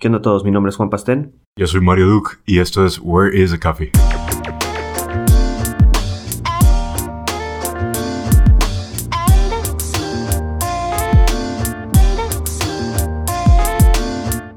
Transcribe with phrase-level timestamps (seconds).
[0.00, 0.44] ¿Qué onda a todos?
[0.44, 1.34] Mi nombre es Juan Pastén.
[1.56, 3.92] Yo soy Mario Duke y esto es Where is the Coffee?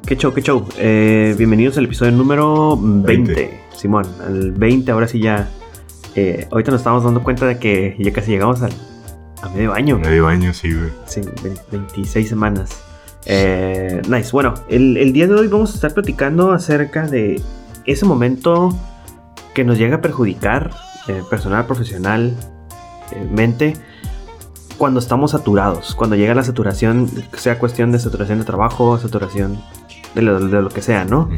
[0.06, 0.68] ¿Qué show, qué show?
[0.78, 3.34] Eh, bienvenidos al episodio número 20.
[3.34, 3.60] 20.
[3.76, 5.50] Simón, al 20, ahora sí ya.
[6.16, 8.72] eh, ahorita nos estamos dando cuenta de que ya casi llegamos al,
[9.42, 9.98] a medio año.
[10.00, 10.92] Medio año, sí, güey.
[11.08, 12.84] Sí, ve- 26 semanas.
[13.26, 14.32] Eh, nice.
[14.32, 17.42] Bueno, el, el día de hoy vamos a estar platicando acerca de
[17.86, 18.76] ese momento
[19.54, 20.72] que nos llega a perjudicar
[21.08, 22.36] eh, personal, profesional,
[23.12, 23.74] eh, mente,
[24.78, 29.62] cuando estamos saturados, cuando llega la saturación, sea cuestión de saturación de trabajo, saturación
[30.16, 31.30] de lo, de lo que sea, ¿no?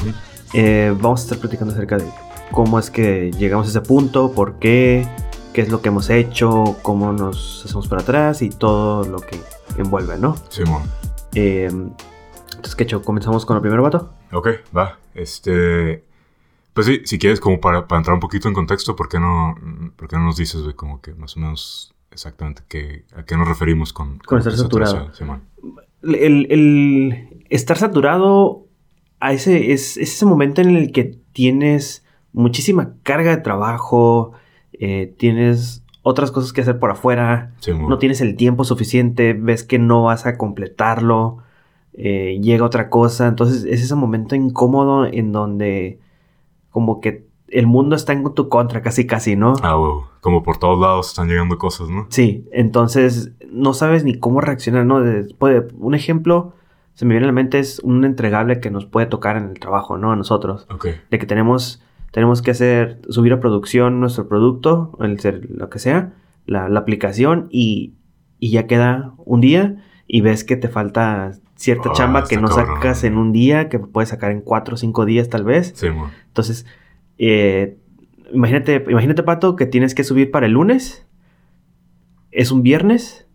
[0.53, 2.05] Eh, vamos a estar platicando acerca de
[2.51, 5.07] cómo es que llegamos a ese punto, por qué,
[5.53, 9.39] qué es lo que hemos hecho, cómo nos hacemos para atrás y todo lo que
[9.77, 10.35] envuelve, ¿no?
[10.49, 10.83] Simón.
[11.35, 13.01] Eh, entonces, ¿qué hecho?
[13.03, 14.13] ¿Comenzamos con el primer vato?
[14.31, 14.99] Ok, va.
[15.13, 16.03] Este.
[16.73, 19.55] Pues sí, si quieres, como para, para entrar un poquito en contexto, ¿por qué no,
[19.95, 23.37] por qué no nos dices, güey, como que más o menos exactamente qué, a qué
[23.37, 25.11] nos referimos con, Con estar saturado.
[26.03, 28.65] El, el estar saturado
[29.19, 34.33] a ese, es, es ese momento en el que tienes muchísima carga de trabajo,
[34.73, 37.51] eh, tienes otras cosas que hacer por afuera,
[37.89, 41.39] no tienes el tiempo suficiente, ves que no vas a completarlo,
[41.93, 45.99] eh, llega otra cosa, entonces es ese momento incómodo en donde
[46.69, 49.53] como que el mundo está en tu contra casi casi, ¿no?
[49.63, 49.93] Ah, güey.
[50.21, 52.05] Como por todos lados están llegando cosas, ¿no?
[52.09, 54.99] Sí, entonces no sabes ni cómo reaccionar, ¿no?
[55.01, 56.53] De- puede- un ejemplo,
[56.93, 59.59] se me viene a la mente, es un entregable que nos puede tocar en el
[59.59, 60.11] trabajo, ¿no?
[60.11, 60.67] A nosotros.
[60.69, 60.87] Ok.
[61.09, 61.81] De que tenemos,
[62.15, 66.13] tenemos que hacer, subir a producción nuestro producto, el ser, lo que sea,
[66.45, 67.95] la, la aplicación y,
[68.39, 72.47] y ya queda un día y ves que te falta cierta Ah, chamba que no
[72.47, 72.75] cabrón.
[72.77, 75.73] sacas en un día, que puedes sacar en cuatro o cinco días tal vez.
[75.75, 76.11] Simón.
[76.27, 76.65] Entonces,
[77.17, 77.79] eh,
[78.31, 81.05] imagínate, imagínate, Pato, que tienes que subir para el lunes.
[82.31, 83.27] Es un viernes,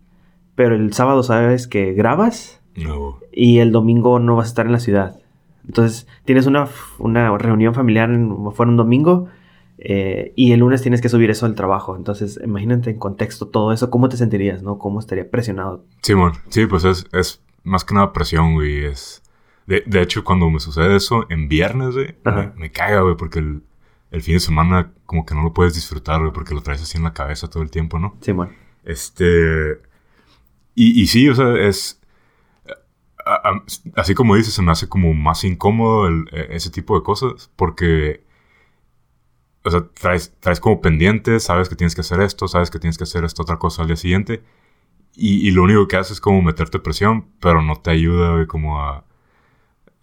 [0.55, 4.71] pero el sábado sabes que grabas No, y el domingo no vas a estar en
[4.71, 5.19] la ciudad.
[5.65, 6.67] Entonces, tienes una,
[6.99, 9.27] una reunión familiar en, fuera un domingo
[9.77, 11.95] eh, y el lunes tienes que subir eso al trabajo.
[11.95, 14.77] Entonces, imagínate en contexto todo eso, ¿cómo te sentirías, no?
[14.77, 15.85] ¿Cómo estaría presionado?
[16.01, 18.85] Simón, sí, pues es, es más que nada presión, güey.
[18.85, 19.23] Es...
[19.67, 23.39] De, de hecho, cuando me sucede eso en viernes, güey, me, me caga, güey, porque
[23.39, 23.61] el,
[24.09, 26.97] el fin de semana como que no lo puedes disfrutar, güey, porque lo traes así
[26.97, 28.17] en la cabeza todo el tiempo, ¿no?
[28.21, 28.49] Simón.
[28.83, 29.79] Este...
[30.73, 32.00] Y, y sí, o sea, es...
[33.33, 33.63] a- a-
[33.95, 37.49] así como dices, se me hace como más incómodo el- e- ese tipo de cosas,
[37.55, 38.23] porque...
[39.63, 42.97] O sea, traes, traes como pendientes, sabes que tienes que hacer esto, sabes que tienes
[42.97, 44.43] que hacer esta otra cosa al día siguiente.
[45.15, 48.81] Y, y lo único que hace es como meterte presión, pero no te ayuda, como
[48.81, 49.03] a...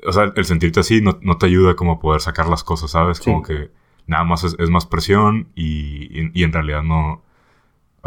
[0.07, 2.93] O sea, el sentirte así no, no te ayuda como a poder sacar las cosas,
[2.93, 3.19] ¿sabes?
[3.19, 3.25] Sí.
[3.25, 3.71] Como que
[4.07, 7.23] nada más es, es más presión y, y, y en realidad no...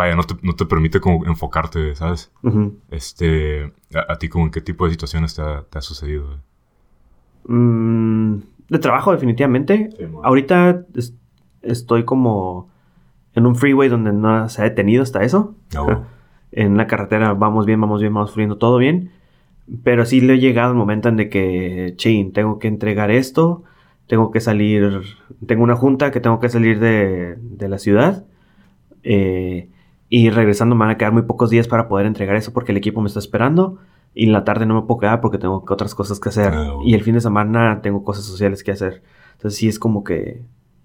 [0.01, 2.31] Vaya, no te, no te permite como enfocarte, ¿sabes?
[2.89, 3.72] Este...
[3.94, 6.38] A, a ti como en qué tipo de situaciones te ha, te ha sucedido?
[7.47, 8.38] Mm,
[8.69, 9.89] de trabajo, definitivamente.
[10.23, 11.13] Ahorita es-
[11.62, 12.69] estoy como
[13.35, 15.56] en un freeway donde no se ha detenido hasta eso.
[15.75, 16.03] Ah.
[16.53, 19.12] En la carretera vamos bien, vamos bien, vamos fluyendo todo bien.
[19.85, 23.63] Pero sí le he llegado el momento en de que, chin, tengo que entregar esto,
[24.07, 25.01] tengo que salir,
[25.47, 28.25] tengo una junta que tengo que salir de, de la ciudad.
[29.03, 29.69] eh,
[30.11, 32.77] y regresando me van a quedar muy pocos días para poder entregar eso porque el
[32.77, 33.79] equipo me está esperando.
[34.13, 36.51] Y en la tarde no me puedo quedar porque tengo otras cosas que hacer.
[36.53, 36.73] Ah.
[36.85, 39.01] Y el fin de semana tengo cosas sociales que hacer.
[39.38, 40.41] Entonces sí es como que...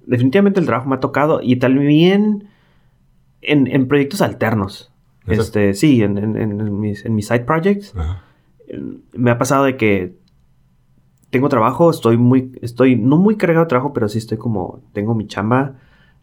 [0.07, 1.41] Definitivamente el trabajo me ha tocado.
[1.43, 2.45] Y también
[3.43, 4.93] en, en proyectos alternos.
[5.27, 7.95] Este, sí, en, en- en mis, en mis side projects.
[8.69, 8.81] Eh,
[9.15, 10.15] Me ha pasado de que
[11.31, 15.17] tengo trabajo, estoy muy, estoy no muy cargado de trabajo, pero sí estoy como, tengo
[15.17, 15.75] mi chamba,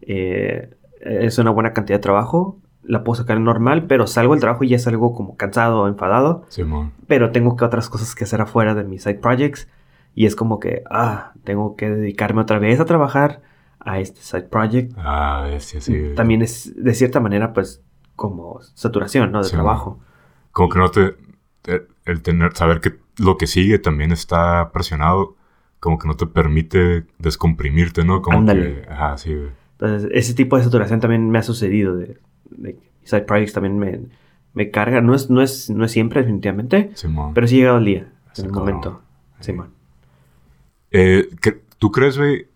[0.02, 0.69] eh,
[1.02, 4.70] es una buena cantidad de trabajo, la puedo sacar normal, pero salgo del trabajo y
[4.70, 6.46] ya salgo como cansado o enfadado,
[7.08, 9.68] pero tengo que otras cosas que hacer afuera de mis side projects
[10.16, 13.42] y es como que, ah, tengo que dedicarme otra vez a trabajar
[13.80, 14.94] a este side project.
[14.98, 16.13] Ah, sí, sí.
[16.16, 17.81] También es de cierta manera pues
[18.16, 19.40] como saturación, ¿no?
[19.40, 20.00] De Sí, trabajo.
[20.52, 21.16] Como que no te...
[22.06, 22.56] El tener...
[22.56, 25.36] Saber que lo que sigue también está presionado.
[25.80, 28.22] Como que no te permite descomprimirte, ¿no?
[28.22, 28.81] Como Ándale.
[28.84, 28.90] que...
[28.90, 29.36] Ajá, sí.
[29.80, 31.96] Entonces, ese tipo de saturación también me ha sucedido.
[31.96, 32.19] De,
[32.58, 34.00] de side projects también me,
[34.54, 35.02] me carga.
[35.02, 36.92] No es, no, es, no es siempre, definitivamente.
[36.96, 37.34] Simón.
[37.34, 38.68] Pero sí llegado el día, Sí, en el cabrón.
[38.76, 39.02] momento.
[39.40, 39.70] Simón.
[40.92, 42.48] Eh, ¿qué- ¿Tú crees, güey?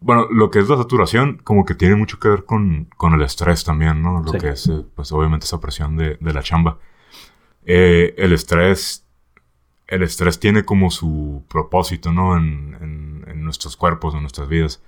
[0.00, 3.22] Bueno, lo que es la saturación, como que tiene mucho que ver con, con el
[3.22, 4.20] estrés también, ¿no?
[4.20, 4.38] Lo Sí.
[4.38, 6.78] que es, eh, pues obviamente, esa presión de, de la chamba.
[7.64, 9.06] Eh, el estrés
[9.88, 12.36] el estrés tiene como su propósito, ¿no?
[12.38, 14.82] En, en, en nuestros cuerpos, en nuestras vidas.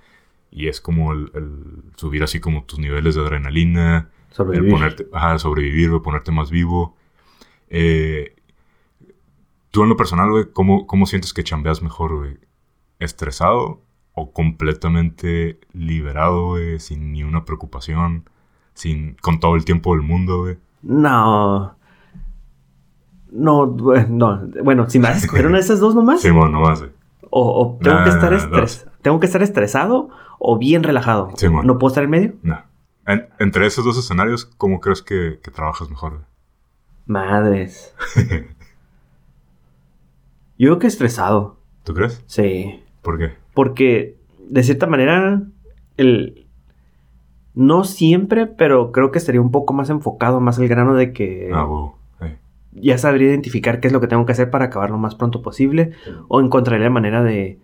[0.51, 4.73] Y es como el, el subir así como tus niveles de adrenalina, Sobrevivir.
[4.73, 6.97] el ponerte, ajá, sobrevivir, güey, ponerte más vivo.
[7.71, 8.35] Eh,
[9.71, 12.39] tú en lo personal, güey, ¿cómo, ¿cómo sientes que chambeas mejor, güey?
[12.99, 13.81] ¿Estresado
[14.13, 16.81] o completamente liberado, güey?
[16.81, 18.29] Sin ni una preocupación,
[18.75, 20.59] sin, con todo el tiempo del mundo, güey.
[20.83, 21.77] No.
[23.31, 23.67] No,
[24.09, 24.43] no.
[24.63, 26.21] Bueno, si me vas a escoger una de esas dos nomás.
[26.21, 26.93] Sí, bueno, no más, güey.
[27.31, 30.09] O, o tengo Nah, que estar nah, estres- tengo que estar estresado
[30.39, 31.31] o bien relajado.
[31.37, 31.67] Sí, mon.
[31.67, 32.35] ¿No puedo estar en medio?
[32.43, 32.61] No.
[33.07, 36.25] En- entre esos dos escenarios, ¿cómo crees que, que trabajas mejor?
[37.07, 37.95] Madres.
[40.59, 41.57] Yo creo que estresado.
[41.85, 42.23] ¿Tú crees?
[42.27, 42.83] Sí.
[43.03, 43.33] ¿Por qué?
[43.55, 44.17] Porque,
[44.49, 45.43] de cierta manera,
[45.97, 46.47] el...
[47.55, 51.51] No siempre, pero creo que estaría un poco más enfocado, más al grano de que
[51.53, 51.95] Ah, wow.
[52.73, 55.43] Ya sabría identificar qué es lo que tengo que hacer para acabar lo más pronto
[55.43, 55.93] posible.
[56.27, 57.61] O encontraría la manera de,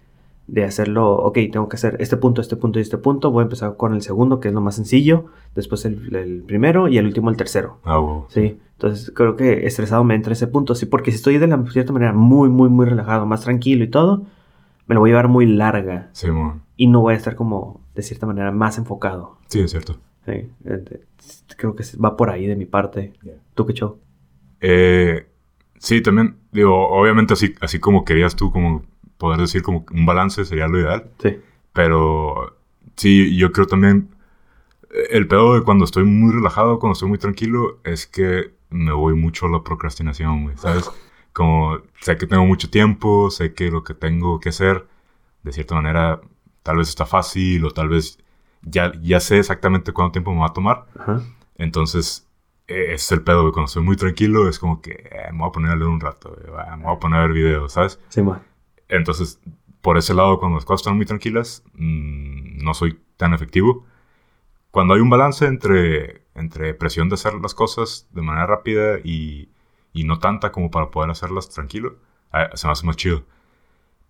[0.50, 3.30] de hacerlo, ok, tengo que hacer este punto, este punto y este punto.
[3.30, 5.26] Voy a empezar con el segundo, que es lo más sencillo.
[5.54, 7.78] Después el, el primero y el último el tercero.
[7.84, 8.24] Ah, wow.
[8.28, 10.74] Sí, entonces creo que estresado me entra ese punto.
[10.74, 13.88] Sí, porque si estoy de la cierta manera muy, muy, muy relajado, más tranquilo y
[13.88, 14.26] todo,
[14.88, 16.10] me lo voy a llevar muy larga.
[16.12, 16.26] Sí.
[16.76, 19.38] Y no voy a estar como, de cierta manera, más enfocado.
[19.46, 19.98] Sí, es cierto.
[20.26, 20.50] Sí,
[21.56, 23.12] creo que va por ahí de mi parte.
[23.54, 23.98] ¿Tú qué show?
[24.60, 25.28] Eh,
[25.78, 28.82] sí, también, digo, obviamente así, así como querías tú, como
[29.20, 31.08] poder decir como un balance sería lo ideal.
[31.22, 31.38] Sí.
[31.72, 32.56] Pero
[32.96, 34.08] sí, yo creo también,
[35.10, 39.14] el pedo de cuando estoy muy relajado, cuando estoy muy tranquilo, es que me voy
[39.14, 40.90] mucho a la procrastinación, güey, ¿sabes?
[41.32, 44.86] Como sé que tengo mucho tiempo, sé que lo que tengo que hacer,
[45.44, 46.20] de cierta manera,
[46.64, 48.18] tal vez está fácil o tal vez
[48.62, 50.86] ya, ya sé exactamente cuánto tiempo me va a tomar.
[50.98, 51.22] Ajá.
[51.56, 52.26] Entonces,
[52.66, 53.52] eh, ese es el pedo, güey.
[53.52, 56.00] Cuando estoy muy tranquilo, es como que eh, me voy a poner a leer un
[56.00, 58.00] rato, güey, me voy a poner a ver videos, ¿sabes?
[58.08, 58.42] Sí, man.
[58.90, 59.40] Entonces,
[59.80, 63.86] por ese lado, cuando las cosas están muy tranquilas, mm, no soy tan efectivo.
[64.70, 69.48] Cuando hay un balance entre, entre presión de hacer las cosas de manera rápida y,
[69.92, 71.96] y no tanta como para poder hacerlas tranquilo,
[72.32, 73.24] eh, se me hace más chido.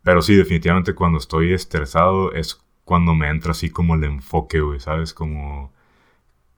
[0.02, 4.80] Pero sí, definitivamente cuando estoy estresado es cuando me entra así como el enfoque, güey,
[4.80, 5.14] ¿sabes?
[5.14, 5.72] Como,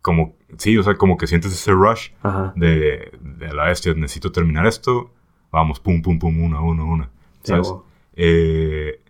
[0.00, 2.52] como, sí, o sea, como que sientes ese rush Ajá.
[2.56, 5.12] de, de la bestia, necesito terminar esto,
[5.50, 7.10] vamos, pum, pum, pum, una, una, una,
[7.42, 7.74] Sí, ¿sabes?
[8.14, 9.00] Eh,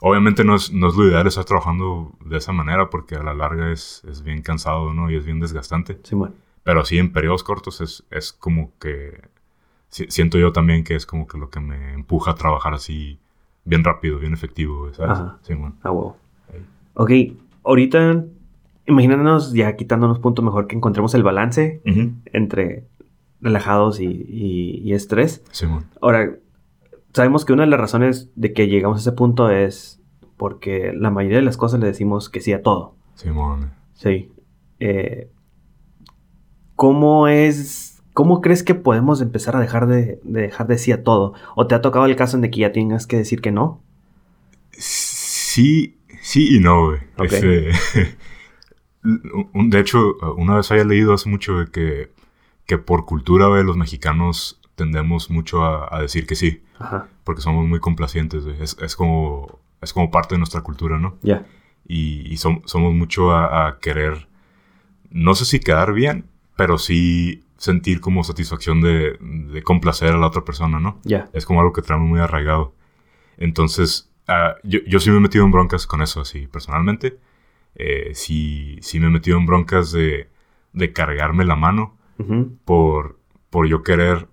[0.00, 3.34] obviamente no es, no es lo ideal estar trabajando de esa manera porque a la
[3.34, 5.10] larga es, es bien cansado, ¿no?
[5.10, 5.98] Y es bien desgastante.
[6.02, 6.16] Sí.
[6.62, 9.20] Pero sí, en periodos cortos es, es como que...
[9.88, 13.18] si- siento yo también que es como que lo que me empuja a trabajar así
[13.64, 15.12] bien rápido, bien efectivo, ¿sabes?
[15.18, 15.38] Ajá.
[15.42, 15.74] Sí, bueno.
[15.82, 15.90] Ah.
[16.52, 16.64] Ahí.
[16.94, 17.10] Ok,
[17.64, 18.24] ahorita,
[18.86, 21.80] imaginándonos ya quitándonos punto mejor que encontremos el balance
[22.32, 22.84] entre
[23.40, 25.42] relajados y, y- y estrés.
[25.50, 25.84] Sí, bueno.
[26.02, 26.30] Ahora,
[27.12, 30.00] sabemos que una de las razones de que llegamos a ese punto es
[30.36, 32.94] porque la mayoría de las cosas le decimos que sí a todo.
[33.14, 33.70] Sí, bueno.
[33.94, 34.32] Sí.
[34.78, 35.28] Eh,
[36.76, 38.02] ¿Cómo es...
[38.12, 41.34] ¿Cómo crees que podemos empezar a dejar de, de dejar de sí a todo?
[41.54, 43.82] ¿O te ha tocado el caso en de que ya tengas que decir que no?
[44.72, 46.98] Sí, sí y no, güey.
[47.18, 47.70] Este,
[49.02, 52.12] de hecho, una vez había leído hace mucho de que,
[52.66, 57.42] que por cultura, güey, los mexicanos tendemos mucho a, a decir que sí, Ajá, porque
[57.42, 58.60] somos muy complacientes, güey.
[58.60, 61.16] Es, es como, es como parte de nuestra cultura, ¿no?
[61.22, 61.44] ya.
[61.86, 64.28] Y, y som- somos mucho a, a querer,
[65.10, 70.26] no sé si quedar bien, pero sí sentir como satisfacción de, de complacer a la
[70.28, 70.98] otra persona, ¿no?
[71.04, 71.28] Ya.
[71.32, 72.74] Es como algo que traemos muy arraigado.
[73.38, 77.18] Entonces, ah, yo, yo sí me he metido en broncas con eso, así, personalmente.
[77.74, 80.28] Eh, sí, sí me he metido en broncas de,
[80.72, 83.18] de cargarme la mano Ujú, por,
[83.50, 84.28] por yo querer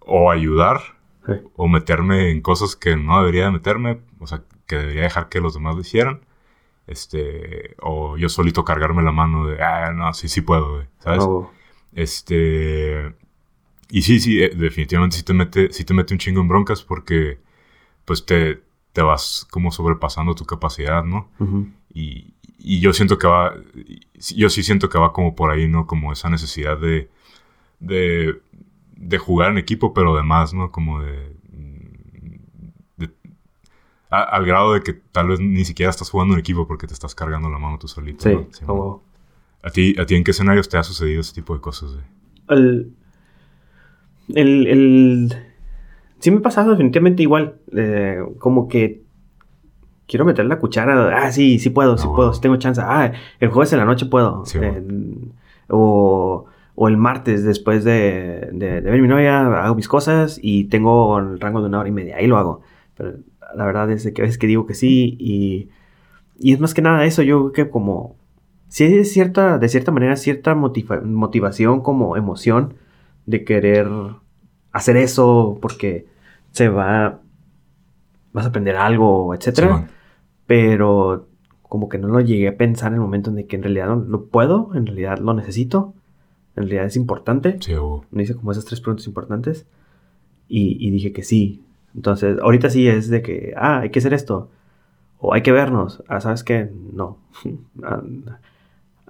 [0.00, 0.80] o ayudar
[1.26, 1.32] sí.
[1.56, 5.40] o meterme en cosas que no debería de meterme, o sea, que debería dejar que
[5.40, 6.20] los demás lo hicieran.
[6.86, 11.24] Este, o yo solito cargarme la mano de, ah, no, sí, sí puedo, güey", ¿sabes?
[11.92, 13.14] Este.
[13.90, 16.82] Y sí, sí, eh, definitivamente sí te mete, sí te mete un chingo en broncas
[16.82, 17.38] porque
[18.04, 18.62] pues te,
[18.92, 21.30] te vas como sobrepasando tu capacidad, ¿no?
[21.92, 23.54] Y, y yo siento que va,
[24.34, 25.86] yo sí siento que va como por ahí, ¿no?
[25.86, 27.10] Como esa necesidad de,
[27.80, 28.40] de,
[29.02, 30.70] de jugar en equipo, pero de más, ¿no?
[30.70, 31.36] Como de,
[32.96, 33.10] de-
[34.10, 36.94] a- al grado de que tal vez ni siquiera estás jugando en equipo porque te
[36.94, 38.22] estás cargando la mano tú solito.
[38.24, 38.46] Sí, ¿no?
[38.52, 38.64] Sí.
[39.64, 42.04] ¿A ti, ¿A ti en qué escenarios te ha sucedido ese tipo de cosas, güey?
[42.48, 42.92] El,
[44.34, 45.36] el, el-
[46.18, 47.56] Sí me ha pasado definitivamente igual.
[47.76, 49.02] eh, como que
[50.06, 51.16] quiero meter la cuchara.
[51.24, 52.80] Ah, sí, sí puedo, sí Ah, puedo, sí tengo chance.
[52.80, 54.44] Ah, el jueves en la noche puedo.
[54.46, 54.82] Sí, Eh,
[55.68, 56.44] o,
[56.74, 61.18] O el martes, después de, de, de ver mi novia, hago mis cosas y tengo
[61.18, 62.16] el rango de una hora y media.
[62.16, 62.62] Ahí lo hago.
[62.96, 63.14] Pero
[63.54, 65.68] la verdad es que a veces que digo que sí y,
[66.38, 67.22] y es más que nada eso.
[67.22, 68.16] Yo creo que como...
[68.68, 72.74] Si es cierta, de cierta manera, cierta motiva- motivación como emoción
[73.26, 73.88] de querer
[74.72, 76.06] hacer eso porque
[76.52, 77.20] se va...
[78.32, 79.88] Vas a aprender algo, etcétera
[80.46, 81.28] pero
[81.62, 83.88] como que no lo llegué a pensar en el momento en el que en realidad
[83.88, 85.94] no lo puedo, en realidad lo necesito,
[86.56, 87.56] en realidad es importante.
[87.60, 88.04] Sí, hubo.
[88.10, 89.66] Me hice como esas tres preguntas importantes
[90.48, 91.62] y, y dije que sí.
[91.94, 94.50] Entonces, ahorita sí es de que, ah, hay que hacer esto,
[95.18, 96.02] o hay que vernos.
[96.08, 96.70] Ah, ¿sabes qué?
[96.92, 97.18] No.
[97.82, 98.02] Ah,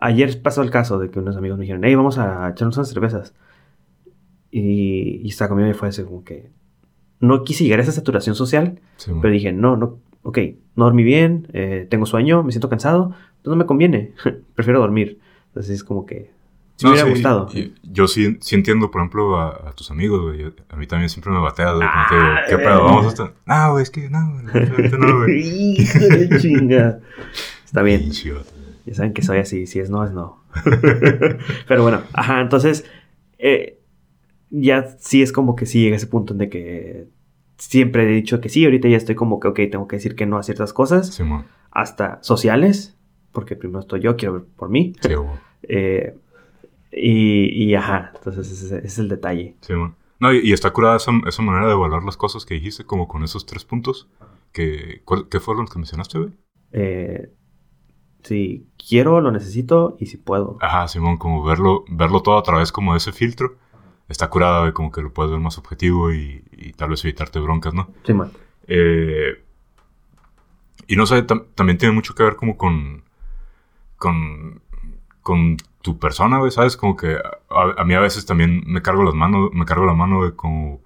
[0.05, 2.89] Ayer pasó el caso de que unos amigos me dijeron, hey, vamos a echarnos unas
[2.89, 3.35] cervezas.
[4.51, 6.51] Y, y estaba conmigo y fue así como que
[7.21, 9.23] no quise llegar a esa saturación social, Simón.
[9.23, 10.39] pero dije, no, no, ok,
[10.75, 14.13] no dormí bien, eh, tengo sueño, me siento cansado, entonces no me conviene,
[14.57, 15.21] prefiero dormir.
[15.47, 16.33] Entonces es como que,
[16.83, 17.49] si No, me hubiera sí, gustado.
[17.55, 20.53] y- yo sí, sí entiendo, por ejemplo, a, a tus amigos, güey.
[20.69, 21.87] A mí también siempre me batea, güey.
[21.89, 22.85] como Ah, ¿Qué pedo?
[22.85, 23.33] Vamos hasta...
[23.47, 24.69] No, güey, es que no, güey.
[24.71, 25.81] ahorita no, güey.
[25.81, 27.01] Hijo de chinga.
[27.65, 28.11] Está bien,
[28.85, 30.43] ya saben que soy así, si es no, es no.
[31.69, 32.85] pero bueno, ajá, entonces,
[33.39, 33.79] eh,
[34.51, 37.07] ya sí es como que sí llega ese punto en de que
[37.59, 40.27] siempre he dicho que sí, ahorita ya estoy como que, ok, tengo que decir que
[40.27, 41.09] no a ciertas cosas.
[41.15, 41.45] Simón.
[41.71, 42.97] hasta sociales,
[43.33, 44.95] porque primero estoy yo, quiero ver por mí.
[45.01, 45.11] Sí.
[45.63, 46.15] Eh,
[46.93, 49.57] y, y ajá, entonces ese, ese es el detalle.
[49.61, 49.97] Simón.
[50.21, 53.09] No, y, y está curada esa, esa manera de evaluar las cosas que dijiste, como
[53.09, 54.09] con esos tres puntos.
[54.53, 56.31] Que, ¿cuál- ¿Qué fueron los que mencionaste, güey?
[56.73, 57.33] Eh,
[58.23, 60.59] si quiero, lo necesito y si puedo.
[60.61, 63.57] Ajá, Simón, como verlo, verlo todo a través como de ese filtro.
[64.09, 67.41] Está curada, güey, como que lo puedes ver más objetivo y, y tal vez evitarte
[67.41, 67.89] broncas, ¿no?
[68.05, 68.31] Sí, man.
[68.69, 69.43] Eh,
[70.87, 73.03] y no sé, tam- también tiene mucho que ver como con,
[73.97, 74.61] con,
[75.23, 76.77] con tu persona, güey, ¿sabes?
[76.77, 79.95] Como que a, a mí a veces también me cargo las manos, me cargo la
[79.95, 80.81] mano, güey, como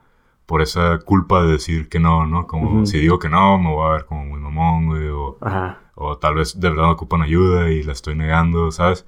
[0.47, 2.47] por esa culpa de decir que no, ¿no?
[2.47, 5.81] Como si digo que no, me voy a ver como muy mamón, güey, o, Ajá.
[5.97, 9.07] o tal vez de verdad ocupan ayuda y la estoy negando, ¿sabes?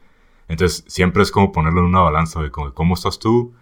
[0.49, 3.53] Entonces siempre es como ponerlo en una balanza, güey, como de cómo estás tú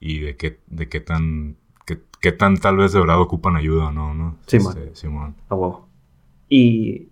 [0.00, 3.88] y de qué, de qué tan, qué, qué tan tal vez de verdad ocupan ayuda
[3.88, 4.36] o no, ¿no?
[4.46, 5.34] Sí, Este, Simón.
[5.48, 5.88] A huevo.
[6.48, 7.08] Y,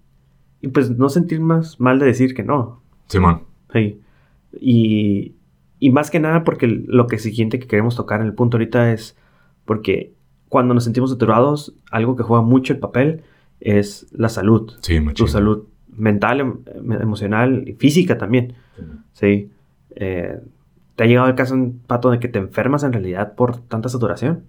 [0.60, 2.82] y pues no sentir más mal de decir que no.
[3.08, 3.42] Simón.
[3.72, 4.00] Sí.
[4.60, 5.34] Y,
[5.78, 8.92] y más que nada porque lo que siguiente que queremos tocar en el punto ahorita
[8.92, 9.16] es
[9.64, 10.14] porque
[10.48, 13.22] cuando nos sentimos saturados, algo que juega mucho el papel
[13.60, 14.72] es la salud.
[14.80, 15.64] Sí, tu salud
[15.96, 18.54] mental, em- em- emocional y física también.
[19.12, 19.50] Sí.
[19.96, 20.40] Eh,
[20.96, 23.88] ¿Te ha llegado el caso, un pato, de que te enfermas en realidad por tanta
[23.88, 24.44] saturación?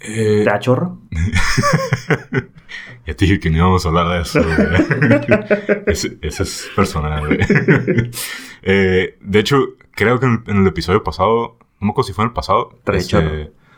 [0.00, 1.00] Eh, ¿Te da chorro?
[3.06, 4.56] ya te dije que no íbamos a hablar de eso, güey.
[5.86, 7.38] ese, ese es personal, güey.
[8.62, 12.12] Eh, de hecho, creo que en el, en el episodio pasado, no me acuerdo si
[12.12, 12.76] fue en el pasado.
[12.82, 13.30] Trae chorro.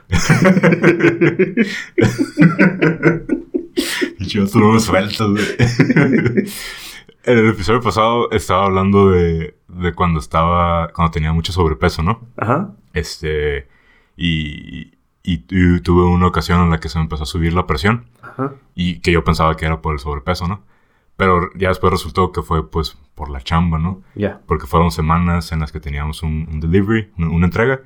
[4.18, 5.44] Yo tú no me sueltas, güey.
[7.24, 12.26] En el episodio pasado estaba hablando de, de cuando estaba, cuando tenía mucho sobrepeso, ¿no?
[12.36, 12.70] Ajá.
[12.94, 13.68] Este,
[14.16, 17.66] y, y, y tuve una ocasión en la que se me empezó a subir la
[17.66, 18.54] presión Ajá.
[18.74, 20.62] y que yo pensaba que era por el sobrepeso, ¿no?
[21.16, 24.02] Pero ya después resultó que fue pues por la chamba, ¿no?
[24.14, 24.40] Ya.
[24.46, 27.80] Porque fueron semanas en las que teníamos un, un delivery, una, una entrega,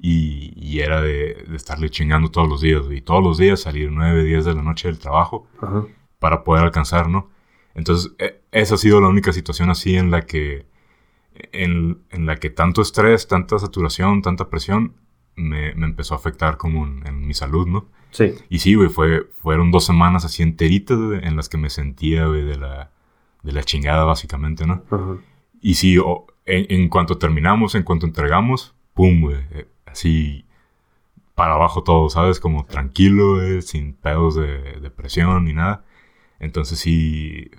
[0.00, 3.90] y, y era de, de estarle chingando todos los días, y todos los días salir
[3.90, 5.84] 9, 10 de la noche del trabajo Ajá.
[6.20, 7.28] para poder alcanzar, ¿no?
[7.74, 10.66] Entonces, e- esa ha sido la única situación así en la que,
[11.52, 14.94] en, en la que tanto estrés, tanta saturación, tanta presión,
[15.38, 17.86] me, me empezó a afectar como en, en mi salud, ¿no?
[18.10, 18.34] Sí.
[18.48, 22.26] Y sí, güey, fue, fueron dos semanas así enteritas, güey, en las que me sentía,
[22.26, 22.90] güey, de la,
[23.42, 24.82] de la chingada, básicamente, ¿no?
[24.90, 25.16] Ajá.
[25.60, 30.44] Y sí, o- en, en cuanto terminamos, en cuanto entregamos, pum, güey, eh, así
[31.34, 32.40] para abajo todo, ¿sabes?
[32.40, 35.84] Como tranquilo, güey, sin pedos de, de presión ni nada.
[36.40, 37.50] Entonces sí,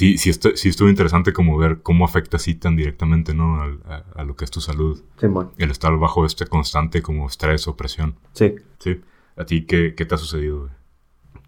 [0.00, 3.60] sí, sí, sí estuvo interesante como ver cómo afecta así tan directamente, ¿no?
[3.62, 5.02] A, a lo que es tu salud.
[5.18, 5.50] Simón.
[5.58, 8.16] El estar bajo este constante como estrés o presión.
[8.32, 8.54] Sí.
[8.78, 9.00] Sí.
[9.36, 10.70] ¿A ti qué, qué te ha sucedido, güey?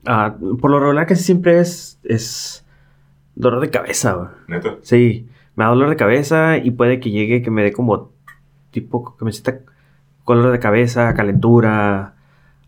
[0.06, 2.64] Ah, por lo regular casi siempre es, es
[3.34, 4.28] dolor de cabeza, güey.
[4.48, 4.76] ¿Neta?
[4.82, 8.12] Sí, me da dolor de cabeza y puede que llegue que me dé como
[8.70, 9.60] tipo, que me sienta
[10.24, 12.16] color de cabeza, calentura,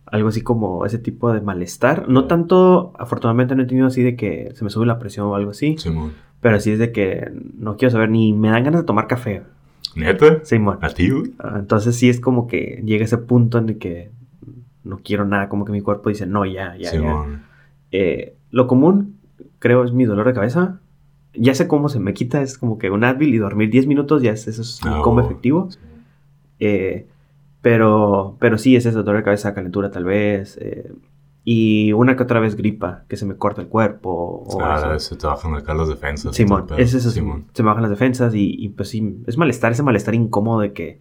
[0.05, 2.07] algo así como ese tipo de malestar.
[2.09, 5.35] No tanto, afortunadamente no he tenido así de que se me sube la presión o
[5.35, 6.13] algo así, Simón.
[6.41, 9.43] pero sí es de que no quiero saber ni me dan ganas de tomar café.
[9.95, 10.39] ¿Neta?
[10.43, 10.77] Sí, mon.
[10.81, 11.33] ¿A ti, güey?
[11.39, 14.11] Ah, Entonces sí es como que llega ese punto en el que
[14.83, 16.91] no quiero nada, como que mi cuerpo dice, no, ya, ya, ya.
[16.91, 17.43] Simón.
[17.91, 19.15] Eh, lo común,
[19.59, 20.79] creo, es mi dolor de cabeza.
[21.33, 24.21] Ya sé cómo se me quita, es como que un Advil y dormir 10 minutos,
[24.21, 25.69] ya es, eso es un Ah, combo efectivo.
[26.59, 27.07] Eh,
[27.69, 30.55] pero, pero sí, es eso, dolor de cabeza, calentura tal vez.
[30.61, 30.93] eh,
[31.43, 34.43] y una que otra vez gripa, que se me corta el cuerpo.
[34.45, 34.99] O Ah, eso.
[34.99, 36.35] se te bajan acá las defensas.
[36.35, 37.45] Simón, es eso, Simón.
[37.53, 40.73] se me bajan las defensas y, y, pues sí, es malestar, ese malestar incómodo de
[40.73, 40.99] que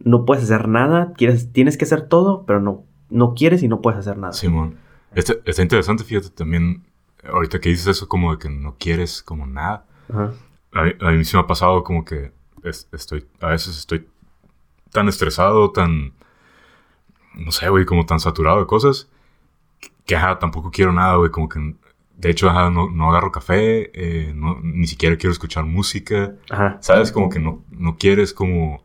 [0.00, 3.80] no puedes hacer nada, quieres, tienes que hacer todo, pero no, no quieres y no
[3.80, 4.32] puedes hacer nada.
[4.32, 4.74] Simón.
[5.14, 6.82] Está, está interesante, fíjate, también,
[7.24, 9.84] ahorita que dices eso como de que no quieres como nada.
[10.08, 10.32] Ajá.
[10.72, 12.32] A mí, a mí sí me ha pasado como que
[12.64, 14.08] es- estoy, a veces estoy
[14.92, 16.12] tan estresado, tan,
[17.34, 19.08] no sé, güey, como tan saturado de cosas,
[20.06, 21.74] que ajá, tampoco quiero nada, güey, como que,
[22.16, 26.78] de hecho, ajá, no, no agarro café, eh, no, ni siquiera quiero escuchar música, Ajá.
[26.80, 27.12] ¿sabes?
[27.12, 28.82] Como que no, no quieres como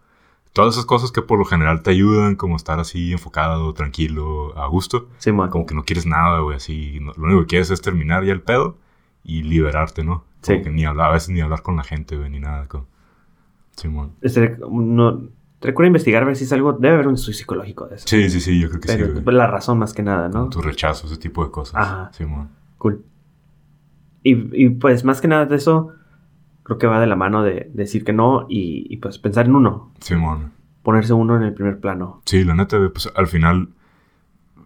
[0.54, 4.68] todas esas cosas que por lo general te ayudan, como estar así enfocado, tranquilo, a
[4.68, 5.50] gusto, Simón.
[5.50, 8.32] como que no quieres nada, güey, así, no- lo único que quieres es terminar ya
[8.32, 8.78] el pedo
[9.24, 10.24] y liberarte, ¿no?
[10.46, 10.62] Como Sí.
[10.64, 12.68] que ni hablar, a veces ni hablar con la gente, güey, ni nada.
[12.68, 12.86] Con...
[13.76, 14.14] Simón.
[14.22, 15.24] Este, no,
[15.66, 18.06] recuerdo investigar a ver si es algo, debe haber un estudio psicológico de eso.
[18.08, 19.24] Sí, sí, sí, yo creo que pero sí, güey.
[19.24, 20.50] pues, la razón más que nada, ¿no?
[20.50, 21.76] Tu rechazo, ese tipo de cosas.
[21.76, 22.12] Ajá.
[22.14, 22.50] Simón.
[22.78, 23.04] Cool.
[24.24, 25.92] Y, y, pues más que nada de eso,
[26.64, 29.56] creo que va de la mano de decir que no y, y, pues pensar en
[29.56, 30.52] uno, Simón.
[30.84, 32.22] ponerse uno en el primer plano.
[32.26, 33.70] Sí, la neta, pues al final,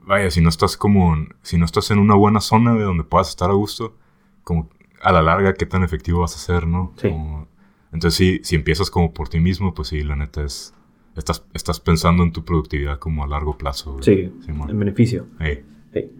[0.05, 3.29] vaya, si no estás como, si no estás en una buena zona, güey, donde puedas
[3.29, 3.95] estar a gusto,
[4.43, 4.69] como
[5.01, 6.93] a la larga, qué tan efectivo vas a ser, ¿no?
[6.97, 7.09] Sí.
[7.09, 7.47] Como-
[7.91, 10.73] entonces, sí, si empiezas como por ti mismo, pues sí, la neta es,
[11.15, 13.97] estás, estás pensando en tu productividad como a largo plazo.
[14.01, 14.69] Sí, Simón.
[14.69, 15.27] en beneficio.
[15.39, 15.63] Ey.
[15.93, 16.11] Sí.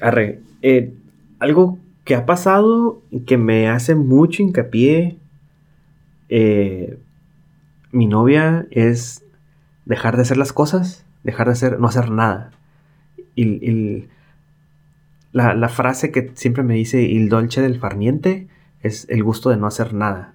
[0.00, 0.94] Arre, eh,
[1.38, 5.18] algo que ha pasado y que me hace mucho hincapié
[6.28, 6.98] eh,
[7.90, 9.22] mi novia es
[9.84, 12.52] dejar de hacer las cosas, dejar de hacer, no hacer nada.
[13.34, 14.08] Y, y
[15.32, 18.48] la, la frase que siempre me dice il dolce del farniente
[18.80, 20.34] es el gusto de no hacer nada.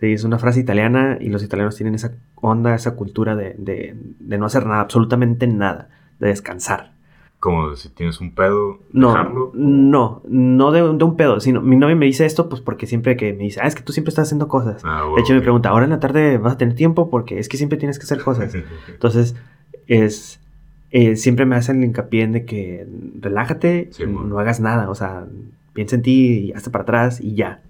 [0.00, 3.94] Sí, es una frase italiana y los italianos tienen esa onda, esa cultura de, de-
[4.18, 6.92] de no hacer nada, absolutamente nada, de descansar.
[7.40, 9.50] Como si tienes un pedo, No, dejarlo.
[9.54, 12.86] no, no de, un- de un pedo, sino mi novia me dice esto pues porque
[12.86, 14.82] siempre que me dice, ah, es que tú siempre estás haciendo cosas.
[14.84, 15.44] Ah, de bueno, hecho me ok.
[15.44, 18.04] pregunta, ahora en la tarde vas a tener tiempo porque es que siempre tienes que
[18.04, 18.54] hacer cosas.
[18.88, 19.36] Entonces,
[19.86, 20.40] es,
[20.90, 22.86] eh, siempre me hacen el hincapié en de que
[23.20, 25.26] relájate, Sí, no hagas nada, o sea,
[25.74, 27.60] piensa en ti y hazte para atrás y ya.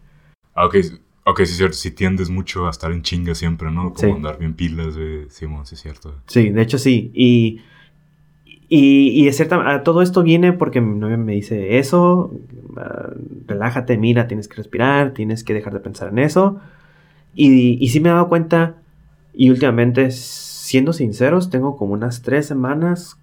[0.54, 0.76] Ah, ok,
[1.24, 3.92] ok, sí es cierto, si tiendes mucho a estar en chinga siempre, ¿no?
[3.94, 4.10] Como Sí.
[4.10, 5.28] andar bien pilas, güey.
[5.30, 6.14] Simón, sí es cierto.
[6.26, 7.10] Sí, de hecho sí.
[7.14, 7.60] Y,
[8.68, 12.32] y, y de cierta todo esto viene porque mi novia me dice eso,
[12.76, 13.10] ah,
[13.46, 16.60] relájate, mira, tienes que respirar, tienes que dejar de pensar en eso.
[17.34, 18.76] Y, y sí me he dado cuenta,
[19.34, 23.16] y últimamente, siendo sinceros, tengo como unas tres semanas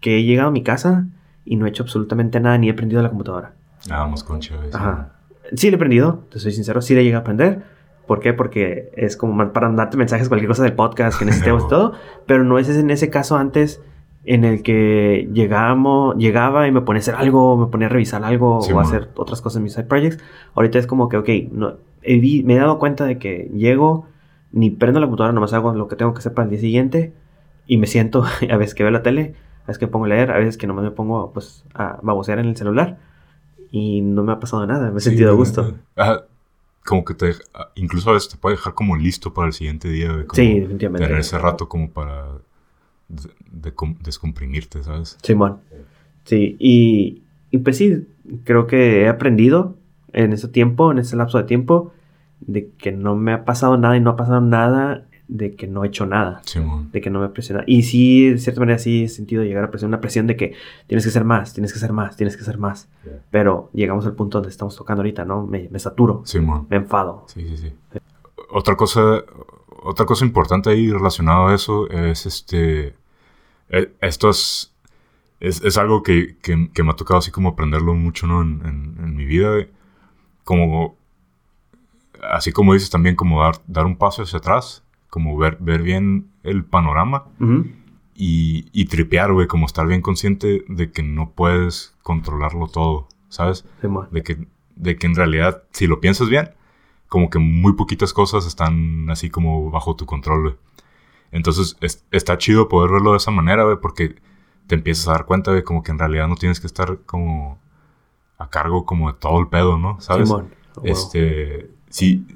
[0.00, 1.06] que he llegado a mi casa
[1.44, 3.52] y no he hecho absolutamente nada, ni he prendido la computadora.
[3.90, 4.68] Ah, concha, güey.
[4.70, 4.76] sí.
[4.76, 5.13] Ajá.
[5.52, 7.62] Sí le he prendido, te soy sincero, sí le llegué a aprender.
[8.06, 8.32] ¿Por qué?
[8.32, 11.92] Porque es como para mandarte mensajes, cualquier cosa del podcast que necesitemos y todo.
[12.26, 13.82] Pero no es en ese caso antes
[14.24, 18.24] en el que llegamos, llegaba y me ponía a hacer algo, me ponía a revisar
[18.24, 20.22] algo Sí, o a hacer otras cosas en mis side projects.
[20.54, 24.06] Ahorita es como que, ok, no, he me he dado cuenta de que llego,
[24.52, 27.12] ni prendo la computadora, nomás hago lo que tengo que hacer para el día siguiente
[27.66, 30.30] y me siento, a veces que veo la tele, a veces que pongo a leer,
[30.30, 32.98] a veces que nomás me pongo pues a babosear en el celular
[33.76, 35.74] y no me ha pasado nada, me he Sí, sentido a gusto.
[35.96, 36.22] Ajá,
[36.84, 39.88] como que te ah, incluso a veces te puede dejar como listo para el siguiente
[39.88, 40.26] día, güey.
[40.26, 41.06] como Sí, definitivamente.
[41.08, 42.26] Tener ese rato como para
[43.08, 45.18] de- de- descomprimirte, ¿sabes?
[45.22, 45.58] Simón.
[46.24, 48.06] Sí, y, y pues sí,
[48.44, 49.74] creo que he aprendido
[50.12, 51.92] en ese tiempo, en ese lapso de tiempo,
[52.40, 55.84] de que no me ha pasado nada y no ha pasado nada de que no
[55.84, 56.42] he hecho nada,
[56.92, 57.64] de que no me he presionado.
[57.66, 60.54] Y sí, de cierta manera sí he sentido llegar a presión, una presión de que
[60.86, 62.88] tienes que hacer más, tienes que hacer más, tienes que hacer más.
[63.04, 63.20] Yeah.
[63.30, 65.46] Pero llegamos al punto donde estamos tocando ahorita, ¿no?
[65.46, 66.22] Me, me saturo,
[66.68, 67.24] me enfado.
[67.28, 67.72] Sí, sí, sí.
[68.50, 69.22] Otra cosa,
[69.82, 72.94] otra cosa importante ahí relacionado a eso es este.
[73.70, 74.72] eh, Esto es,
[75.40, 78.42] es, es algo que, que- que me ha tocado así como aprenderlo mucho, ¿no?
[78.42, 79.66] En, en- en mi vida.
[80.44, 80.96] Como.
[82.22, 84.83] Así como dices también, como dar, dar un paso hacia atrás.
[85.14, 87.26] Como ver, ver bien el panorama.
[88.16, 89.46] Y, y tripear, güey.
[89.46, 93.64] Como estar bien consciente de que no puedes controlarlo todo, ¿sabes?
[93.80, 94.08] Simón.
[94.10, 96.50] de que, de que en realidad, si lo piensas bien,
[97.08, 100.54] como que muy poquitas cosas están así como bajo tu control, güey.
[101.30, 104.16] Entonces, es- está chido poder verlo de esa manera, güey, porque
[104.66, 107.58] te empiezas a dar cuenta, de como que en realidad no tienes que estar como
[108.38, 110.00] a cargo como de todo el pedo, ¿no?
[110.00, 110.28] ¿Sabes?
[110.28, 110.48] Simón.
[110.82, 112.26] Este, sí,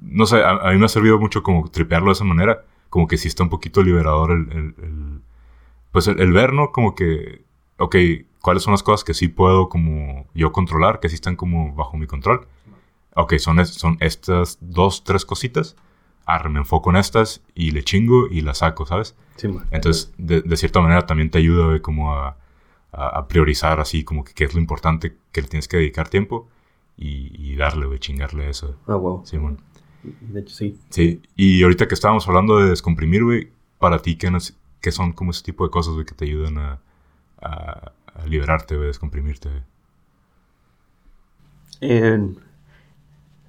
[0.00, 3.06] no sé, a, a mí me ha servido mucho como tripearlo de esa manera, como
[3.06, 5.20] que sí está un poquito liberador el, el- el-
[5.92, 6.70] pues el, el ver, ¿no?
[6.72, 7.44] Como que,
[7.78, 7.96] ok,
[8.40, 11.96] ¿cuáles son las cosas que sí puedo como yo controlar, que sí están como bajo
[11.96, 12.46] mi control?
[13.16, 15.76] Ok, son, es- son estas dos, tres cositas,
[16.26, 19.16] ah, me enfoco en estas y le chingo y las saco, ¿sabes?
[19.36, 19.66] Sí, man.
[19.72, 22.36] Entonces, de, de cierta manera también te ayuda güey, como a,
[22.92, 26.08] a, a priorizar así como que qué es lo importante que le tienes que dedicar
[26.08, 26.48] tiempo
[26.96, 28.76] y, y darle, güey, chingarle eso.
[28.86, 29.24] Ah, wow.
[29.26, 29.60] Simón.
[30.02, 30.78] De hecho, sí.
[30.88, 35.12] Sí, y ahorita que estábamos hablando de descomprimir, güey, para ti, ¿qué, nos- qué son
[35.12, 36.80] como ese tipo de cosas, güey, que te ayudan a,
[37.42, 39.62] a, a liberarte, güey, descomprimirte, güey?
[41.82, 42.18] Eh,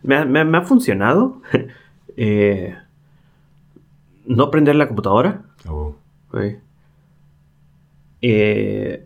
[0.04, 1.42] me, ha, me ha- me ha funcionado
[2.18, 2.76] eh,
[4.26, 5.44] no prender la computadora
[6.32, 6.58] güey.
[8.22, 9.06] Eh,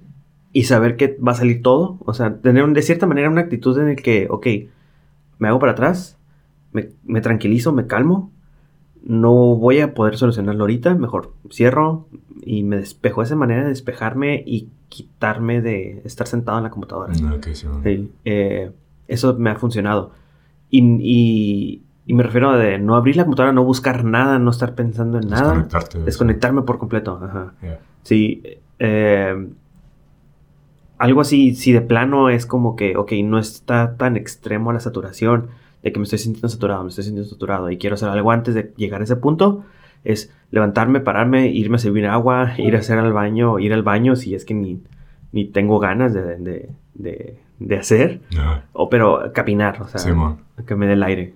[0.51, 1.97] y saber que va a salir todo.
[2.05, 4.47] O sea, tener un- de cierta manera una actitud en el que, ok,
[5.39, 6.17] me hago para atrás,
[6.75, 8.31] me, me tranquilizo, me calmo.
[9.03, 10.95] No voy a poder solucionarlo ahorita.
[10.95, 12.07] Mejor cierro
[12.43, 13.21] y me despejo.
[13.21, 17.13] Esa manera de despejarme y quitarme de estar sentado en la computadora.
[17.13, 17.81] Ah.
[17.83, 18.71] Sí, eh,
[19.07, 20.11] eso me ha funcionado.
[20.69, 24.51] Y, y- y me refiero a de no abrir la computadora, no buscar nada, no
[24.51, 25.53] estar pensando en nada.
[26.05, 27.19] Desconectarme por completo.
[27.21, 27.53] Ajá.
[27.61, 27.79] Yeah.
[28.03, 28.43] Sí.
[28.79, 29.47] eh,
[30.97, 35.47] algo así, si de plano es como que, ok, no está tan extremo la saturación,
[35.86, 38.54] de que me estoy sintiendo saturado, me estoy sintiendo saturado y quiero hacer algo antes
[38.56, 39.63] de llegar a ese punto,
[40.04, 44.15] es levantarme, pararme, irme a servir agua, ir a hacer al baño, ir al baño
[44.17, 44.82] si es que ni,
[45.32, 50.39] ni tengo ganas de, de- de- de hacer, Ah, o pero caminar, o sea, Simón.
[50.67, 51.34] que me dé el aire.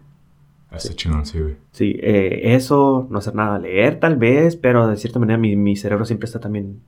[0.71, 1.55] Está chingón, sí, güey.
[1.71, 5.75] Sí, eh, eso, no hacer nada, leer tal vez, pero de cierta manera mi, mi
[5.75, 6.81] cerebro siempre está también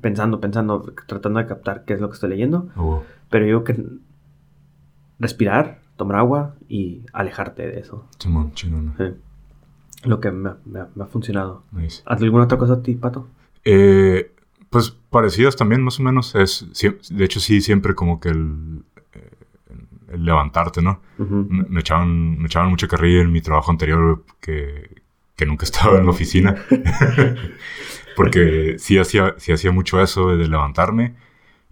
[0.00, 2.68] pensando, pensando, tratando de captar qué es lo que estoy leyendo.
[2.74, 3.02] Ah, wow.
[3.30, 3.76] Pero yo que
[5.18, 8.06] respirar, tomar agua y alejarte de eso.
[8.18, 8.94] Simón, chingón.
[8.98, 9.04] Sí.
[10.08, 11.62] Lo que me, ha- me ha- me ha funcionado.
[11.72, 12.02] Nice.
[12.06, 13.28] ¿Haz alguna otra cosa a ti, Pato?
[13.64, 14.30] Eh,
[14.70, 16.34] pues parecidas también, más o menos.
[16.34, 16.66] Es,
[17.10, 18.82] de hecho, sí, siempre como que el,
[19.14, 19.30] eh,
[20.12, 21.00] el levantarte, ¿no?
[21.18, 24.90] Me, me echaban, me echaban mucho carrilla en mi trabajo anterior que,
[25.36, 26.56] que nunca estaba en la oficina.
[28.16, 31.14] Porque sí hacía, sí hacía mucho eso de levantarme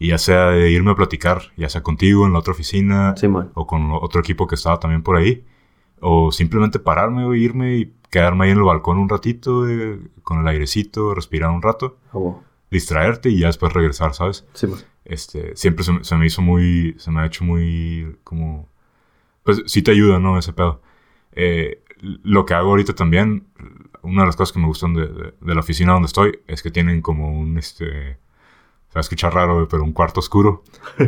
[0.05, 3.15] y ya sea de irme a platicar, ya sea contigo en la otra oficina
[3.55, 5.45] o con otro equipo que estaba también por ahí.
[6.01, 9.65] O simplemente pararme o irme y quedarme ahí en el balcón un ratito,
[10.25, 11.99] con el airecito, respirar un rato,
[12.71, 14.45] distraerte y ya después regresar, ¿sabes?
[15.05, 18.69] Este, siempre se, me- se me hizo muy, se me ha hecho muy, como,
[19.45, 20.38] pues sí te ayuda, ¿no?
[20.38, 20.81] Ese pedo.
[21.33, 23.47] Eh, lo que hago ahorita también,
[24.03, 26.62] una de las cosas que me gustan de, de- de la oficina donde estoy, es
[26.62, 28.19] que tienen como un, este,
[28.92, 30.62] se va a escuchar raro, pero un cuarto oscuro.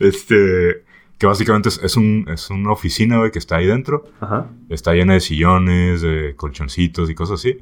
[0.00, 0.82] este,
[1.18, 4.04] que básicamente es, es un, es una oficina, güey, que está ahí dentro.
[4.20, 4.50] Ajá.
[4.68, 7.58] Está llena de sillones, de colchoncitos y cosas así.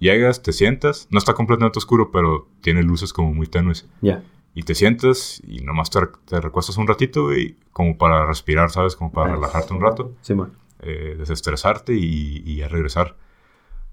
[0.00, 3.88] Llegas, te sientas, no está completamente oscuro, pero tiene luces como muy tenues.
[4.00, 4.24] Ya.
[4.52, 8.96] Y te sientas y nomás te, te recuestas un ratito, güey, como para respirar, ¿sabes?
[8.96, 10.52] Como para relajarte un rato, Simón.
[10.82, 13.14] eh, desestresarte y, y ya regresar.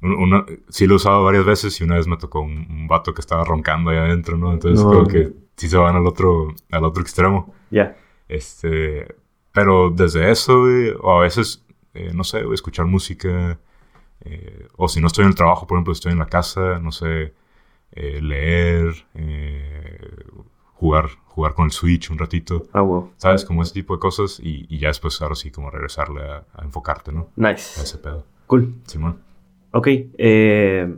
[0.03, 2.87] Un- Una, sí lo he usado varias veces y una vez me tocó un, un
[2.87, 4.51] vato que estaba roncando ahí adentro, ¿no?
[4.53, 4.91] Entonces No.
[4.91, 7.53] creo que sí se van al otro, al otro extremo.
[7.71, 7.95] Ya.
[8.27, 9.15] Este,
[9.51, 11.63] pero desde eso, güey, o a veces,
[11.93, 13.57] eh, no sé, güey, escuchar música,
[14.21, 16.91] eh, o si no estoy en el trabajo, por ejemplo, estoy en la casa, no
[16.91, 17.33] sé,
[17.91, 19.99] eh, leer, eh,
[20.73, 23.11] jugar, jugar con el Switch un ratito, Ah, wow.
[23.17, 23.45] ¿sabes?
[23.45, 26.63] Como ese tipo de cosas, y, y ya después, ahora sí, como regresarle a, a
[26.63, 27.29] enfocarte, ¿no?
[27.37, 27.81] A Nice.
[27.81, 28.25] ese pedo.
[28.47, 28.73] Cool.
[28.85, 29.19] Simón.
[29.73, 29.87] Ok.
[30.17, 30.95] Eh,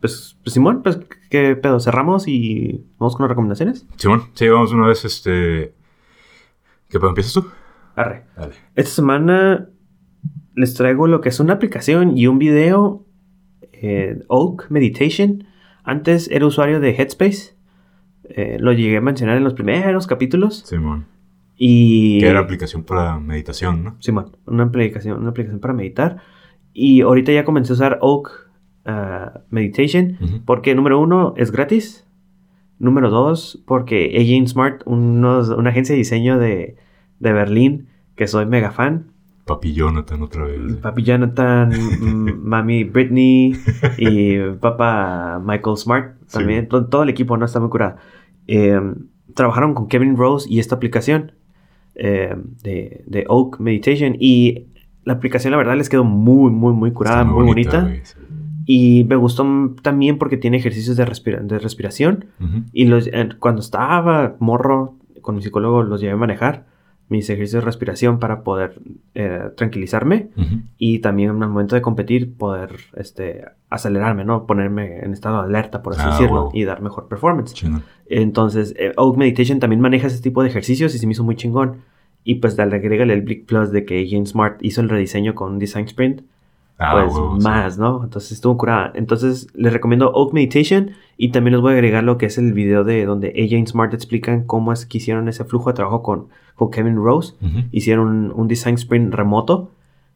[0.00, 1.80] pues, pues, Simón, pues, ¿qué pedo?
[1.80, 3.86] ¿Cerramos y vamos con las recomendaciones?
[3.96, 5.74] Simón, sí, vamos una vez, este...
[6.88, 7.46] ¿Qué pedo empiezas tú?
[7.96, 8.24] Arre.
[8.36, 8.54] Dale.
[8.74, 9.68] Esta semana
[10.54, 13.04] les traigo lo que es una aplicación y un video.
[13.72, 15.44] eh, Oak Meditation.
[15.82, 17.56] Antes era usuario de Headspace.
[18.24, 20.62] Eh, lo llegué a mencionar en los primeros capítulos.
[20.66, 21.06] Simón.
[21.56, 22.20] Y.
[22.20, 23.96] Que era aplicación para meditación, ¿no?
[24.00, 26.18] Simón, una aplicación, una aplicación para meditar.
[26.78, 28.50] Y ahorita ya comencé a usar Oak
[28.84, 30.18] ah, Meditation.
[30.44, 32.06] Porque número uno es gratis.
[32.78, 36.76] Número dos, porque Agent Smart, unos- una agencia de diseño de,
[37.20, 37.86] de Berlín,
[38.16, 39.06] que soy mega fan.
[39.46, 40.76] Papi Jonathan otra vez.
[40.82, 43.54] Papi Jonathan, m- mami Britney
[43.96, 46.38] y papá Michael Smart Sí.
[46.38, 46.68] también.
[46.68, 47.96] To- Todo, el equipo no está muy curado.
[48.48, 48.78] Eh,
[49.34, 51.32] trabajaron con Kevin Rose y esta aplicación
[51.94, 54.16] eh, de, de Oak Meditation.
[54.20, 54.66] Y
[55.06, 57.88] la aplicación, la verdad, les quedó muy, muy, muy curada, muy, bonita.
[58.02, 58.12] sí.
[58.68, 59.46] Y me gustó
[59.80, 62.26] también porque tiene ejercicios de, respira- de respiración.
[62.72, 66.66] Y los, eh, cuando estaba morro con mi psicólogo los llevé a manejar
[67.08, 68.80] mis ejercicios de respiración para poder
[69.14, 70.30] eh, tranquilizarme
[70.78, 74.44] y también en el momento de competir poder este, acelerarme, ¿no?
[74.46, 76.50] Ponerme en estado de alerta, por así Ah, decirlo, wow.
[76.52, 77.54] y dar mejor performance.
[78.08, 81.36] Entonces, eh, Oak Meditation también maneja ese tipo de ejercicios y se me hizo muy
[81.36, 81.76] chingón.
[82.28, 85.60] Y pues dale, agrégale el Blick Plus de que Jane Smart hizo el rediseño con
[85.60, 86.22] Design Sprint.
[86.78, 87.20] Ah, pues sí.
[87.48, 88.02] más, ¿no?
[88.04, 88.90] Entonces estuvo curada.
[88.96, 92.52] Entonces les recomiendo Oak Meditation y también les voy a agregar lo que es el
[92.52, 96.02] video de donde ella y Smart explican cómo es que hicieron ese flujo de trabajo
[96.02, 97.34] con, con Kevin Rose.
[97.40, 97.60] Ujú.
[97.70, 99.70] Hicieron un, un design sprint remoto,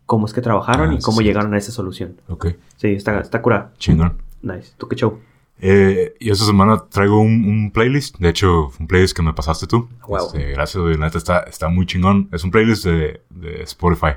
[0.04, 1.24] cómo es que trabajaron Ah, y sí, cómo sí.
[1.24, 2.16] llegaron a esa solución.
[2.28, 3.70] Ok, Sí, está, está curada.
[3.78, 4.14] chingón.
[4.42, 4.72] Nice.
[4.76, 5.18] ¿Tú qué show?
[5.62, 8.18] Eh, y esta semana traigo un, un playlist.
[8.18, 9.88] De hecho, un playlist que me pasaste tú.
[10.08, 10.18] Wow.
[10.26, 10.82] Este, gracias.
[10.82, 12.28] La neta está, está muy chingón.
[12.32, 14.14] Es un playlist de, de Spotify.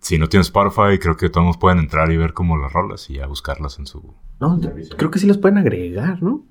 [0.00, 3.14] Si no tienes Spotify, creo que todos pueden entrar y ver como las rolas y
[3.14, 4.14] ya buscarlas en su...
[4.40, 4.58] No,
[4.96, 6.42] creo que sí los pueden agregar, ¿no?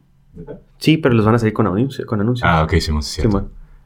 [0.78, 2.48] Sí, pero los van a salir con, anuncio- con anuncios.
[2.50, 3.22] Ah, ok, sí, Sí.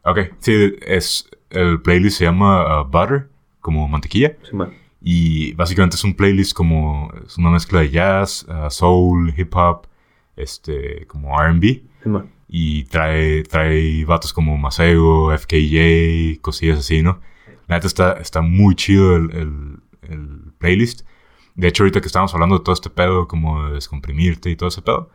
[0.03, 1.27] Ok, sí, es...
[1.49, 4.35] El playlist se llama uh, Butter, como mantequilla.
[4.47, 4.71] Sí, man.
[5.01, 7.11] Y básicamente es un playlist como...
[7.25, 9.87] Es una mezcla de jazz, uh, soul, hip hop,
[10.35, 11.05] este...
[11.07, 11.83] Como R&B.
[12.03, 12.09] Sí.
[12.47, 17.19] Y trae, trae vatos como Masego, FKJ, cosillas así, ¿no?
[17.67, 21.01] La neta está, está muy chido el, el- el playlist.
[21.55, 24.69] De hecho, ahorita que estamos hablando de todo este pedo, como de descomprimirte y todo
[24.69, 25.09] ese pedo,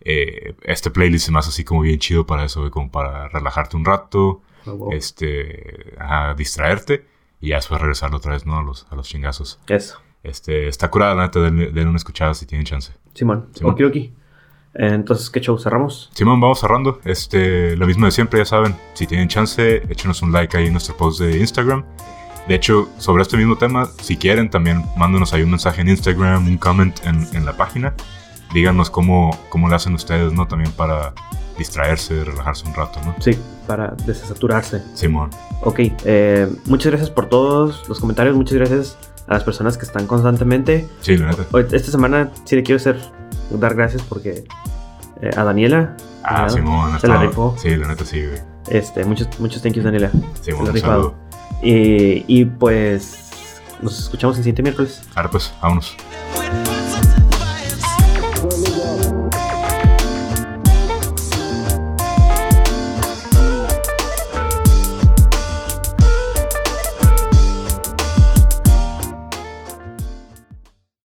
[0.00, 3.76] eh, este playlist se me hace así como bien chido para eso, como para relajarte
[3.76, 4.92] un rato, Ah, wow.
[4.92, 5.94] este,
[6.36, 7.06] distraerte
[7.40, 8.58] y ya después regresar otra vez, ¿no?
[8.58, 9.58] A los, a los chingazos.
[9.68, 10.00] Eso.
[10.22, 12.92] Este, está curada, la neta, denle, denle una escuchada si tienen chance.
[13.14, 13.48] Simón.
[13.54, 13.72] Simón.
[13.74, 14.12] Okidoki.
[14.78, 15.58] Entonces, ¿qué show?
[15.58, 16.10] ¿Cerramos?
[16.14, 17.00] Simón, vamos cerrando.
[17.04, 18.76] Este, lo mismo de siempre, ya saben.
[18.94, 21.84] Si tienen chance, échenos un like ahí en nuestro post de Instagram.
[22.46, 26.46] De hecho, sobre este mismo tema, si quieren, también mándenos ahí un mensaje en Instagram,
[26.46, 27.94] un comment en, en la página.
[28.54, 30.46] Díganos cómo, cómo le hacen ustedes, ¿no?
[30.46, 31.12] También para
[31.58, 33.16] distraerse, relajarse un rato, ¿no?
[33.18, 33.36] Sí,
[33.66, 34.82] para desaturarse.
[34.94, 35.30] Simón.
[35.62, 40.06] Ok, eh, muchas gracias por todos los comentarios, muchas gracias a las personas que están
[40.06, 40.86] constantemente.
[41.00, 41.44] Sí, la neta.
[41.72, 43.00] Esta semana sí le quiero hacer,
[43.50, 44.44] dar gracias porque
[45.20, 46.48] eh, a Daniela, Ah.
[46.48, 46.98] Simón.
[47.00, 47.54] se la rifó.
[47.58, 48.40] Sí, la neta sí, güey.
[48.68, 50.10] Este, muchos, muchos thank yous Daniela.
[50.42, 51.14] Simón, Se la saludo.
[51.62, 53.30] Y, y pues
[53.80, 55.02] nos escuchamos el siguiente miércoles.
[55.14, 55.96] Ahora pues, vámonos.